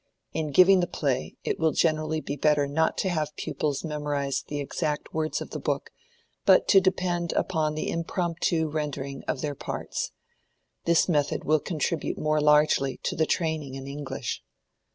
[0.33, 4.59] In giving the play, it will generally be better not to have pupils memorize the
[4.59, 5.91] exact words of the book,
[6.43, 10.11] but to depend upon the impromptu rendering of their parts.
[10.85, 14.41] This method will contribute more largely to the training in English.